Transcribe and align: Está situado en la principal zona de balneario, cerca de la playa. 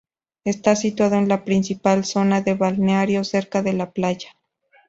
Está 0.45 0.75
situado 0.75 1.13
en 1.17 1.27
la 1.29 1.45
principal 1.45 2.05
zona 2.05 2.41
de 2.41 2.55
balneario, 2.55 3.23
cerca 3.23 3.61
de 3.61 3.73
la 3.73 3.91
playa. 3.91 4.31